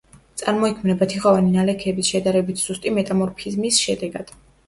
[0.41, 4.35] წარმოიქმნება თიხოვანი ნალექების შედარებით სუსტი მეტამორფიზმის შედეგად.